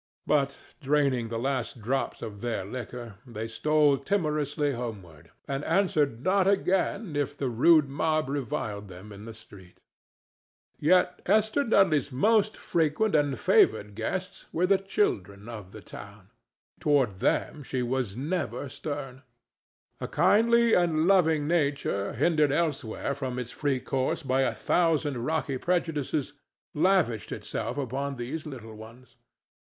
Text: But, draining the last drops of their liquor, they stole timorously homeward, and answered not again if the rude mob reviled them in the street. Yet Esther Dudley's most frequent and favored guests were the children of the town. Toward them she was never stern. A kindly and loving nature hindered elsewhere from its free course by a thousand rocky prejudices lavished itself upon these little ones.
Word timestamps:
But, 0.25 0.57
draining 0.81 1.29
the 1.29 1.37
last 1.37 1.79
drops 1.79 2.23
of 2.23 2.41
their 2.41 2.65
liquor, 2.65 3.17
they 3.23 3.47
stole 3.47 3.99
timorously 3.99 4.71
homeward, 4.71 5.29
and 5.47 5.63
answered 5.63 6.23
not 6.23 6.47
again 6.47 7.15
if 7.15 7.37
the 7.37 7.49
rude 7.49 7.87
mob 7.87 8.27
reviled 8.27 8.87
them 8.87 9.11
in 9.11 9.25
the 9.25 9.33
street. 9.35 9.79
Yet 10.79 11.21
Esther 11.27 11.63
Dudley's 11.63 12.11
most 12.11 12.57
frequent 12.57 13.13
and 13.13 13.37
favored 13.37 13.93
guests 13.93 14.47
were 14.51 14.65
the 14.65 14.79
children 14.79 15.47
of 15.47 15.71
the 15.71 15.81
town. 15.81 16.31
Toward 16.79 17.19
them 17.19 17.61
she 17.61 17.83
was 17.83 18.17
never 18.17 18.69
stern. 18.69 19.21
A 19.99 20.07
kindly 20.07 20.73
and 20.73 21.05
loving 21.07 21.47
nature 21.47 22.13
hindered 22.13 22.51
elsewhere 22.51 23.13
from 23.13 23.37
its 23.37 23.51
free 23.51 23.79
course 23.79 24.23
by 24.23 24.41
a 24.41 24.55
thousand 24.55 25.25
rocky 25.27 25.59
prejudices 25.59 26.33
lavished 26.73 27.31
itself 27.31 27.77
upon 27.77 28.15
these 28.15 28.47
little 28.47 28.73
ones. 28.75 29.17